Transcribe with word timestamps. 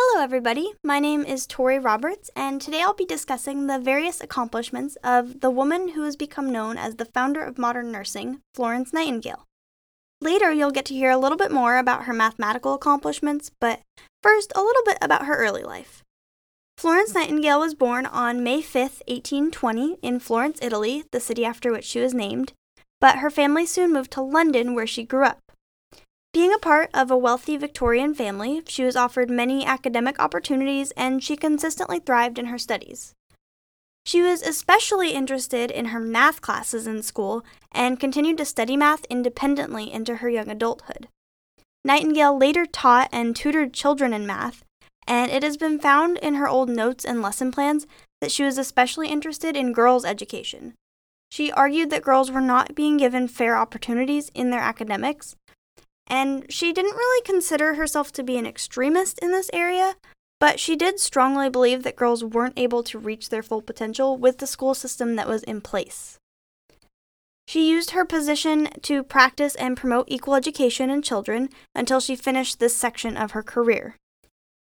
Hello, 0.00 0.22
everybody. 0.22 0.74
My 0.84 1.00
name 1.00 1.24
is 1.24 1.44
Tori 1.44 1.76
Roberts, 1.76 2.30
and 2.36 2.60
today 2.60 2.82
I'll 2.82 2.94
be 2.94 3.04
discussing 3.04 3.66
the 3.66 3.80
various 3.80 4.20
accomplishments 4.20 4.96
of 5.02 5.40
the 5.40 5.50
woman 5.50 5.88
who 5.88 6.04
has 6.04 6.14
become 6.14 6.52
known 6.52 6.78
as 6.78 6.94
the 6.94 7.04
founder 7.04 7.42
of 7.42 7.58
modern 7.58 7.90
nursing, 7.90 8.38
Florence 8.54 8.92
Nightingale. 8.92 9.44
Later, 10.20 10.52
you'll 10.52 10.70
get 10.70 10.84
to 10.84 10.94
hear 10.94 11.10
a 11.10 11.18
little 11.18 11.36
bit 11.36 11.50
more 11.50 11.78
about 11.78 12.04
her 12.04 12.12
mathematical 12.12 12.74
accomplishments, 12.74 13.50
but 13.60 13.80
first, 14.22 14.52
a 14.54 14.62
little 14.62 14.84
bit 14.84 14.98
about 15.02 15.26
her 15.26 15.34
early 15.34 15.64
life. 15.64 16.04
Florence 16.76 17.12
Nightingale 17.12 17.58
was 17.58 17.74
born 17.74 18.06
on 18.06 18.44
May 18.44 18.62
5, 18.62 19.02
1820, 19.08 19.96
in 20.00 20.20
Florence, 20.20 20.60
Italy, 20.62 21.02
the 21.10 21.18
city 21.18 21.44
after 21.44 21.72
which 21.72 21.84
she 21.84 21.98
was 21.98 22.14
named, 22.14 22.52
but 23.00 23.18
her 23.18 23.30
family 23.30 23.66
soon 23.66 23.92
moved 23.92 24.12
to 24.12 24.22
London, 24.22 24.76
where 24.76 24.86
she 24.86 25.02
grew 25.02 25.24
up. 25.24 25.40
Being 26.34 26.52
a 26.52 26.58
part 26.58 26.90
of 26.92 27.10
a 27.10 27.16
wealthy 27.16 27.56
Victorian 27.56 28.14
family, 28.14 28.62
she 28.66 28.84
was 28.84 28.96
offered 28.96 29.30
many 29.30 29.64
academic 29.64 30.20
opportunities 30.20 30.90
and 30.92 31.22
she 31.22 31.36
consistently 31.36 32.00
thrived 32.00 32.38
in 32.38 32.46
her 32.46 32.58
studies. 32.58 33.14
She 34.04 34.20
was 34.22 34.42
especially 34.42 35.12
interested 35.12 35.70
in 35.70 35.86
her 35.86 36.00
math 36.00 36.40
classes 36.40 36.86
in 36.86 37.02
school 37.02 37.44
and 37.72 38.00
continued 38.00 38.38
to 38.38 38.44
study 38.44 38.76
math 38.76 39.04
independently 39.10 39.92
into 39.92 40.16
her 40.16 40.28
young 40.28 40.50
adulthood. 40.50 41.08
Nightingale 41.84 42.36
later 42.36 42.66
taught 42.66 43.08
and 43.12 43.34
tutored 43.34 43.72
children 43.72 44.12
in 44.12 44.26
math, 44.26 44.64
and 45.06 45.30
it 45.30 45.42
has 45.42 45.56
been 45.56 45.78
found 45.78 46.18
in 46.18 46.34
her 46.34 46.48
old 46.48 46.68
notes 46.68 47.04
and 47.04 47.22
lesson 47.22 47.50
plans 47.50 47.86
that 48.20 48.32
she 48.32 48.44
was 48.44 48.58
especially 48.58 49.08
interested 49.08 49.56
in 49.56 49.72
girls' 49.72 50.04
education. 50.04 50.74
She 51.30 51.52
argued 51.52 51.90
that 51.90 52.02
girls 52.02 52.30
were 52.30 52.40
not 52.40 52.74
being 52.74 52.96
given 52.96 53.28
fair 53.28 53.56
opportunities 53.56 54.30
in 54.34 54.50
their 54.50 54.60
academics 54.60 55.36
and 56.08 56.50
she 56.50 56.72
didn't 56.72 56.96
really 56.96 57.22
consider 57.22 57.74
herself 57.74 58.10
to 58.12 58.24
be 58.24 58.36
an 58.36 58.46
extremist 58.46 59.18
in 59.20 59.30
this 59.30 59.50
area, 59.52 59.94
but 60.40 60.58
she 60.58 60.74
did 60.74 60.98
strongly 60.98 61.48
believe 61.48 61.82
that 61.82 61.96
girls 61.96 62.24
weren't 62.24 62.58
able 62.58 62.82
to 62.84 62.98
reach 62.98 63.28
their 63.28 63.42
full 63.42 63.62
potential 63.62 64.16
with 64.16 64.38
the 64.38 64.46
school 64.46 64.74
system 64.74 65.16
that 65.16 65.28
was 65.28 65.42
in 65.42 65.60
place. 65.60 66.18
She 67.46 67.70
used 67.70 67.92
her 67.92 68.04
position 68.04 68.68
to 68.82 69.02
practice 69.02 69.54
and 69.54 69.76
promote 69.76 70.06
equal 70.08 70.34
education 70.34 70.90
in 70.90 71.02
children 71.02 71.48
until 71.74 72.00
she 72.00 72.14
finished 72.14 72.58
this 72.58 72.76
section 72.76 73.16
of 73.16 73.30
her 73.32 73.42
career. 73.42 73.96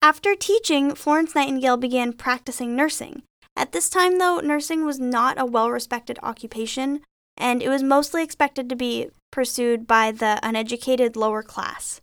After 0.02 0.36
teaching, 0.36 0.94
Florence 0.94 1.34
Nightingale 1.34 1.78
began 1.78 2.14
practicing 2.14 2.76
nursing. 2.76 3.24
At 3.56 3.72
this 3.72 3.90
time, 3.90 4.20
though, 4.20 4.40
nursing 4.40 4.86
was 4.86 5.00
not 5.00 5.40
a 5.40 5.46
well 5.46 5.72
respected 5.72 6.20
occupation, 6.22 7.02
and 7.38 7.62
it 7.62 7.70
was 7.70 7.84
mostly 7.84 8.24
expected 8.24 8.70
to 8.70 8.76
be 8.76 9.10
pursued 9.32 9.86
by 9.88 10.12
the 10.12 10.40
uneducated 10.44 11.16
lower 11.16 11.44
class. 11.44 12.02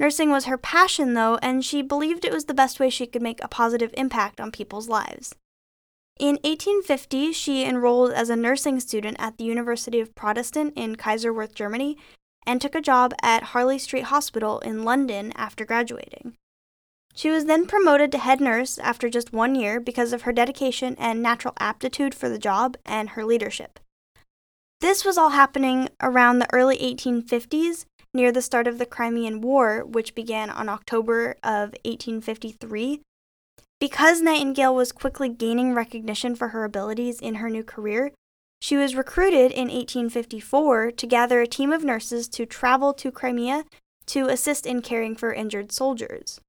Nursing 0.00 0.30
was 0.30 0.46
her 0.46 0.58
passion, 0.58 1.14
though, 1.14 1.38
and 1.40 1.64
she 1.64 1.80
believed 1.80 2.24
it 2.24 2.32
was 2.32 2.46
the 2.46 2.54
best 2.54 2.80
way 2.80 2.90
she 2.90 3.06
could 3.06 3.22
make 3.22 3.42
a 3.42 3.48
positive 3.48 3.94
impact 3.96 4.40
on 4.40 4.50
people's 4.50 4.88
lives. 4.88 5.34
In 6.18 6.36
1850, 6.42 7.32
she 7.32 7.64
enrolled 7.64 8.12
as 8.12 8.30
a 8.30 8.36
nursing 8.36 8.78
student 8.80 9.16
at 9.18 9.36
the 9.36 9.44
University 9.44 10.00
of 10.00 10.14
Protestant 10.14 10.72
in 10.76 10.96
Kaiserswerth, 10.96 11.54
Germany, 11.54 11.96
and 12.46 12.60
took 12.60 12.74
a 12.74 12.80
job 12.80 13.14
at 13.22 13.54
Harley 13.54 13.78
Street 13.78 14.04
Hospital 14.04 14.60
in 14.60 14.84
London 14.84 15.32
after 15.34 15.64
graduating. 15.64 16.34
She 17.14 17.30
was 17.30 17.44
then 17.44 17.66
promoted 17.66 18.10
to 18.12 18.18
head 18.18 18.40
nurse 18.40 18.78
after 18.78 19.08
just 19.08 19.32
one 19.32 19.54
year 19.54 19.78
because 19.78 20.12
of 20.12 20.22
her 20.22 20.32
dedication 20.32 20.96
and 20.98 21.22
natural 21.22 21.54
aptitude 21.58 22.14
for 22.14 22.28
the 22.28 22.38
job 22.38 22.76
and 22.84 23.10
her 23.10 23.24
leadership. 23.24 23.78
This 24.84 25.02
was 25.02 25.16
all 25.16 25.30
happening 25.30 25.88
around 26.02 26.40
the 26.40 26.52
early 26.52 26.76
1850s, 26.76 27.86
near 28.12 28.30
the 28.30 28.42
start 28.42 28.66
of 28.66 28.76
the 28.76 28.84
Crimean 28.84 29.40
War, 29.40 29.82
which 29.82 30.14
began 30.14 30.50
on 30.50 30.68
October 30.68 31.36
of 31.42 31.70
1853. 31.86 33.00
Because 33.80 34.20
Nightingale 34.20 34.74
was 34.74 34.92
quickly 34.92 35.30
gaining 35.30 35.72
recognition 35.72 36.36
for 36.36 36.48
her 36.48 36.64
abilities 36.64 37.18
in 37.18 37.36
her 37.36 37.48
new 37.48 37.64
career, 37.64 38.12
she 38.60 38.76
was 38.76 38.94
recruited 38.94 39.52
in 39.52 39.68
1854 39.68 40.90
to 40.90 41.06
gather 41.06 41.40
a 41.40 41.46
team 41.46 41.72
of 41.72 41.82
nurses 41.82 42.28
to 42.28 42.44
travel 42.44 42.92
to 42.92 43.10
Crimea 43.10 43.64
to 44.08 44.28
assist 44.28 44.66
in 44.66 44.82
caring 44.82 45.16
for 45.16 45.32
injured 45.32 45.72
soldiers. 45.72 46.42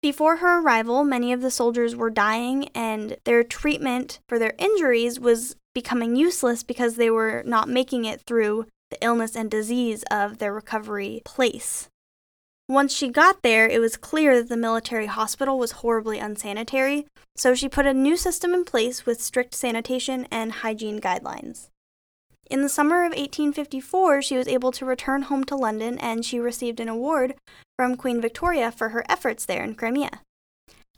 Before 0.00 0.36
her 0.36 0.62
arrival, 0.62 1.04
many 1.04 1.30
of 1.34 1.42
the 1.42 1.50
soldiers 1.50 1.94
were 1.94 2.08
dying, 2.08 2.68
and 2.68 3.18
their 3.24 3.44
treatment 3.44 4.20
for 4.26 4.38
their 4.38 4.54
injuries 4.56 5.20
was 5.20 5.56
becoming 5.76 6.16
useless 6.16 6.62
because 6.62 6.96
they 6.96 7.10
were 7.10 7.42
not 7.44 7.68
making 7.68 8.06
it 8.06 8.22
through 8.22 8.64
the 8.90 8.96
illness 9.02 9.36
and 9.36 9.50
disease 9.50 10.02
of 10.10 10.38
their 10.38 10.54
recovery 10.54 11.20
place. 11.22 11.90
Once 12.66 12.94
she 12.94 13.10
got 13.10 13.42
there, 13.42 13.68
it 13.68 13.78
was 13.78 13.98
clear 13.98 14.34
that 14.36 14.48
the 14.48 14.56
military 14.56 15.04
hospital 15.04 15.58
was 15.58 15.82
horribly 15.82 16.18
unsanitary, 16.18 17.04
so 17.36 17.54
she 17.54 17.68
put 17.68 17.84
a 17.84 17.92
new 17.92 18.16
system 18.16 18.54
in 18.54 18.64
place 18.64 19.04
with 19.04 19.20
strict 19.20 19.54
sanitation 19.54 20.26
and 20.30 20.64
hygiene 20.64 20.98
guidelines. 20.98 21.68
In 22.50 22.62
the 22.62 22.70
summer 22.70 23.04
of 23.04 23.10
1854, 23.10 24.22
she 24.22 24.38
was 24.38 24.48
able 24.48 24.72
to 24.72 24.86
return 24.86 25.22
home 25.22 25.44
to 25.44 25.56
London 25.56 25.98
and 25.98 26.24
she 26.24 26.40
received 26.40 26.80
an 26.80 26.88
award 26.88 27.34
from 27.76 27.96
Queen 27.96 28.22
Victoria 28.22 28.72
for 28.72 28.88
her 28.88 29.04
efforts 29.10 29.44
there 29.44 29.62
in 29.62 29.74
Crimea. 29.74 30.22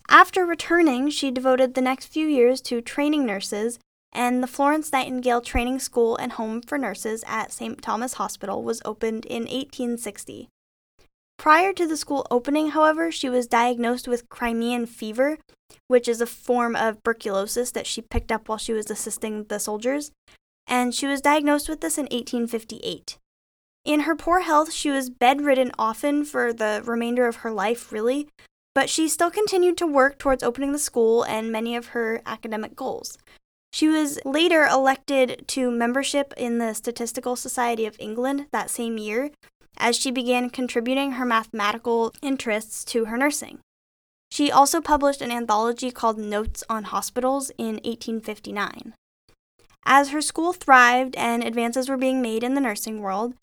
After 0.09 0.47
returning, 0.47 1.11
she 1.11 1.33
devoted 1.33 1.75
the 1.75 1.81
next 1.81 2.07
few 2.07 2.29
years 2.29 2.61
to 2.61 2.81
training 2.81 3.27
nurses 3.27 3.81
and 4.13 4.43
the 4.43 4.47
Florence 4.47 4.93
Nightingale 4.93 5.41
Training 5.41 5.79
School 5.79 6.17
and 6.17 6.33
Home 6.33 6.63
for 6.63 6.79
Nurses 6.79 7.25
at 7.27 7.53
St. 7.53 7.81
Thomas 7.83 8.15
Hospital 8.15 8.63
was 8.63 8.83
opened 8.85 9.25
in 9.27 9.43
1860. 9.43 10.49
Prior 11.39 11.73
to 11.73 11.87
the 11.87 11.97
school 11.97 12.27
opening, 12.31 12.71
however, 12.71 13.13
she 13.13 13.29
was 13.29 13.47
diagnosed 13.47 14.09
with 14.09 14.29
Crimean 14.29 14.87
fever, 14.87 15.39
which 15.87 16.09
is 16.09 16.21
a 16.21 16.27
form 16.27 16.75
of 16.75 16.97
tuberculosis 16.97 17.71
that 17.71 17.87
she 17.87 18.03
picked 18.03 18.33
up 18.33 18.49
while 18.49 18.59
she 18.59 18.73
was 18.73 18.91
assisting 18.91 19.45
the 19.45 19.61
soldiers, 19.61 20.11
and 20.67 20.95
she 20.95 21.07
was 21.07 21.21
diagnosed 21.21 21.69
with 21.69 21.81
this 21.81 21.97
in 21.97 22.05
1858. 22.07 23.19
In 23.85 24.01
her 24.01 24.17
poor 24.17 24.41
health, 24.41 24.73
she 24.73 24.91
was 24.91 25.11
bedridden 25.11 25.71
often 25.79 26.25
for 26.25 26.53
the 26.53 26.83
remainder 26.85 27.27
of 27.27 27.37
her 27.37 27.51
life, 27.51 27.93
really, 27.93 28.29
but 28.75 28.91
she 28.91 29.09
still 29.09 29.31
continued 29.31 29.79
to 29.79 29.87
work 29.87 30.19
towards 30.19 30.43
opening 30.43 30.73
the 30.73 30.79
school 30.79 31.23
and 31.23 31.53
many 31.53 31.75
of 31.77 31.89
her 31.89 32.21
academic 32.27 32.75
goals. 32.77 33.17
She 33.73 33.89
was 33.89 34.19
later 34.25 34.65
elected 34.65 35.47
to 35.49 35.71
membership 35.71 36.35
in 36.37 36.59
the 36.59 36.75
Statistical 36.75 37.37
Society 37.37 37.87
of 37.87 37.97
England 37.99 38.47
that 38.51 38.71
same 38.71 38.99
year 38.99 39.31
as 39.77 39.97
she 39.97 40.11
began 40.11 40.51
contributing 40.51 41.13
her 41.13 41.25
mathematical 41.25 42.13
interests 42.21 42.85
to 42.87 43.07
her 43.07 43.17
nursing. 43.17 43.61
She 44.31 44.51
also 44.51 44.81
published 44.81 45.23
an 45.23 45.31
anthology 45.31 45.91
called 45.91 46.19
Notes 46.19 46.65
on 46.69 46.85
Hospitals 46.85 47.51
in 47.57 47.77
1859. 47.85 48.95
As 49.87 50.11
her 50.11 50.21
school 50.21 50.53
thrived 50.53 51.17
and 51.17 51.43
advances 51.43 51.89
were 51.89 51.97
being 51.97 52.21
made 52.21 52.43
in 52.43 52.55
the 52.55 52.61
nursing 52.61 53.01
world, 53.01 53.35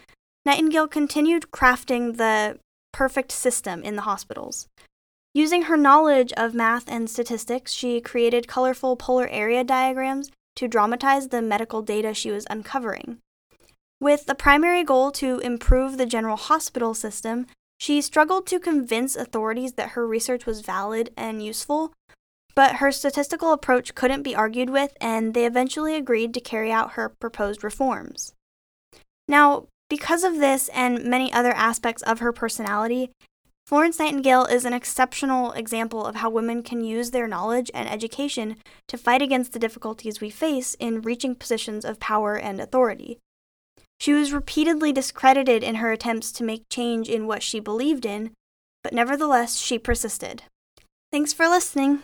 Nightingale 0.45 0.87
continued 0.87 1.47
crafting 1.51 2.17
the 2.17 2.59
perfect 2.93 3.31
system 3.31 3.81
in 3.81 3.95
the 3.95 4.03
hospitals. 4.03 4.67
Using 5.35 5.63
her 5.63 5.75
knowledge 5.75 6.31
of 6.37 6.53
math 6.53 6.89
and 6.89 7.09
statistics, 7.09 7.73
she 7.73 7.99
created 7.99 8.47
colorful 8.47 8.95
polar 8.95 9.27
area 9.27 9.65
diagrams 9.65 10.31
to 10.55 10.69
dramatize 10.69 11.27
the 11.27 11.41
medical 11.41 11.81
data 11.81 12.13
she 12.13 12.31
was 12.31 12.47
uncovering. 12.49 13.17
With 13.99 14.27
the 14.27 14.33
primary 14.33 14.85
goal 14.85 15.11
to 15.11 15.39
improve 15.39 15.97
the 15.97 16.05
general 16.05 16.37
hospital 16.37 16.93
system, 16.93 17.47
she 17.77 18.01
struggled 18.01 18.47
to 18.47 18.61
convince 18.61 19.17
authorities 19.17 19.73
that 19.73 19.89
her 19.89 20.07
research 20.07 20.45
was 20.45 20.61
valid 20.61 21.09
and 21.17 21.43
useful, 21.43 21.91
but 22.55 22.77
her 22.77 22.89
statistical 22.89 23.51
approach 23.51 23.93
couldn't 23.93 24.23
be 24.23 24.33
argued 24.33 24.69
with, 24.69 24.93
and 25.01 25.33
they 25.33 25.45
eventually 25.45 25.97
agreed 25.97 26.33
to 26.33 26.39
carry 26.39 26.71
out 26.71 26.93
her 26.93 27.09
proposed 27.09 27.61
reforms. 27.61 28.31
Now, 29.27 29.67
because 29.89 30.23
of 30.23 30.37
this 30.37 30.69
and 30.69 31.03
many 31.03 31.33
other 31.33 31.51
aspects 31.51 32.01
of 32.03 32.19
her 32.19 32.31
personality, 32.31 33.11
Florence 33.65 33.97
Nightingale 33.97 34.45
is 34.45 34.63
an 34.63 34.73
exceptional 34.73 35.51
example 35.53 36.05
of 36.05 36.17
how 36.17 36.29
women 36.29 36.61
can 36.61 36.83
use 36.83 37.09
their 37.09 37.27
knowledge 37.27 37.71
and 37.73 37.89
education 37.89 38.57
to 38.87 38.95
fight 38.95 39.23
against 39.23 39.53
the 39.53 39.59
difficulties 39.59 40.21
we 40.21 40.29
face 40.29 40.75
in 40.75 41.01
reaching 41.01 41.33
positions 41.33 41.83
of 41.83 41.99
power 41.99 42.35
and 42.35 42.61
authority. 42.61 43.17
She 43.99 44.13
was 44.13 44.31
repeatedly 44.31 44.91
discredited 44.91 45.63
in 45.63 45.75
her 45.75 45.91
attempts 45.91 46.31
to 46.33 46.43
make 46.43 46.69
change 46.69 47.09
in 47.09 47.25
what 47.25 47.41
she 47.41 47.59
believed 47.59 48.05
in, 48.05 48.33
but 48.83 48.93
nevertheless, 48.93 49.57
she 49.57 49.79
persisted. 49.79 50.43
Thanks 51.11 51.33
for 51.33 51.47
listening. 51.47 52.03